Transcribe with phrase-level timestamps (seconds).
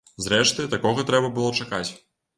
[0.27, 1.87] Зрэшты, такога трэба было чакаць.